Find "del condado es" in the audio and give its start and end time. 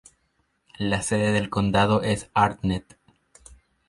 1.31-2.31